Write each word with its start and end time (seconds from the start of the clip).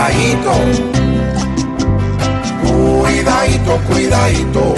cuidadito, 0.00 0.52
cuidadito, 2.62 3.76
cuidadito, 3.88 4.74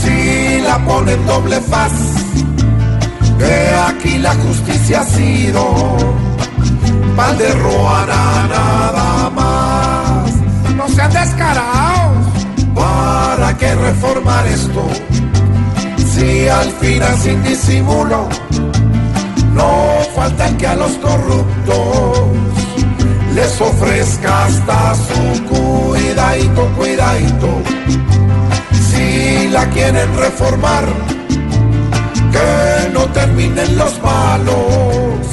si 0.00 0.60
la 0.60 0.78
ponen 0.84 1.26
doble 1.26 1.60
faz, 1.60 1.92
que 3.38 3.70
aquí 3.88 4.18
la 4.18 4.34
justicia 4.34 5.00
ha 5.00 5.04
sido 5.04 5.96
pal 7.16 7.38
de 7.38 7.52
Ruana 7.54 8.46
nada 8.48 9.30
más. 9.30 10.32
No 10.76 10.88
sean 10.88 11.12
descarados. 11.12 12.28
¿Para 12.74 13.56
qué 13.56 13.74
reformar 13.74 14.46
esto? 14.46 14.86
Si 16.06 16.48
al 16.48 16.70
final 16.72 17.16
sin 17.18 17.42
disimulo 17.42 18.28
no 19.54 19.98
falta 20.14 20.56
que 20.56 20.66
a 20.66 20.76
los 20.76 20.92
corruptos 20.98 21.97
les 23.58 23.60
ofrezca 23.60 24.44
hasta 24.44 24.94
su 24.94 25.44
cuidadito, 25.44 26.66
cuidadito. 26.76 27.62
Si 28.72 29.48
la 29.48 29.68
quieren 29.70 30.16
reformar, 30.16 30.84
que 32.32 32.90
no 32.92 33.04
terminen 33.06 33.76
los 33.76 34.00
malos 34.02 35.26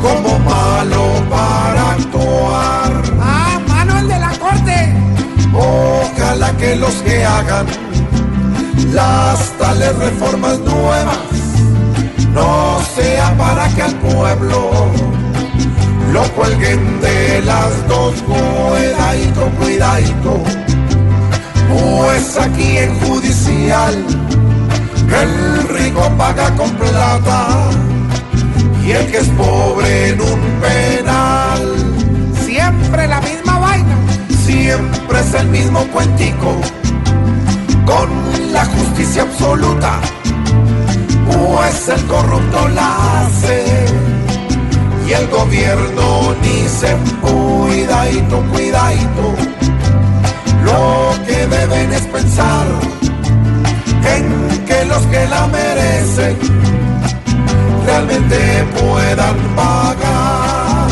como 0.00 0.38
malo 0.40 1.04
para 1.30 1.92
actuar. 1.92 3.02
Ah, 3.20 3.60
mano 3.68 3.98
el 3.98 4.08
de 4.08 4.18
la 4.18 4.32
corte. 4.38 4.94
Ojalá 5.52 6.52
que 6.56 6.76
los 6.76 6.94
que 7.02 7.24
hagan 7.24 7.66
las 8.92 9.52
tales 9.58 9.96
reformas 9.96 10.58
nuevas 10.60 11.18
no 12.32 12.80
sea 12.94 13.36
para 13.36 13.68
que 13.68 13.82
al 13.82 13.94
pueblo 13.96 15.05
lo 16.16 16.22
cuelguen 16.32 17.00
de 17.02 17.42
las 17.42 17.88
dos, 17.88 18.14
cuidadito, 18.22 19.50
cuidadito. 19.60 20.42
Pues 21.68 22.38
aquí 22.38 22.78
en 22.78 22.98
judicial 23.00 23.94
el 25.22 25.68
rico 25.68 26.10
paga 26.16 26.54
con 26.56 26.70
plata 26.70 27.68
y 28.82 28.92
el 28.92 29.06
que 29.10 29.18
es 29.18 29.28
pobre 29.30 30.08
en 30.08 30.20
un 30.22 30.40
penal. 30.64 31.62
Siempre 32.46 33.08
la 33.08 33.20
misma 33.20 33.58
vaina. 33.58 33.96
Siempre 34.46 35.20
es 35.20 35.34
el 35.34 35.48
mismo 35.48 35.80
cuentico 35.88 36.52
con 37.84 38.08
la 38.52 38.64
justicia 38.64 39.22
absoluta, 39.22 40.00
pues 41.26 41.88
el 41.88 42.02
corrupto 42.06 42.68
la 42.68 43.20
hace 43.20 44.15
y 45.06 45.12
el 45.12 45.28
gobierno 45.28 46.34
ni 46.42 46.68
se 46.68 46.96
cuidadito, 47.20 48.42
cuidadito. 48.52 49.34
Lo 50.64 51.24
que 51.24 51.46
deben 51.46 51.92
es 51.92 52.02
pensar 52.02 52.66
en 54.16 54.64
que 54.66 54.84
los 54.86 55.02
que 55.06 55.26
la 55.28 55.46
merecen 55.46 56.36
realmente 57.86 58.64
puedan 58.80 59.36
pagar 59.54 60.88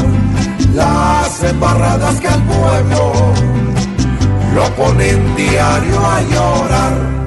las 0.74 1.42
embarradas 1.42 2.20
que 2.20 2.28
al 2.28 2.42
pueblo 2.44 3.12
lo 4.54 4.64
ponen 4.76 5.36
diario 5.36 6.06
a 6.06 6.20
llorar. 6.22 7.23